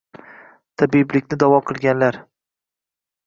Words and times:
Tabiblikni 0.81 1.39
da’vo 1.43 1.59
kilganlar. 1.67 2.17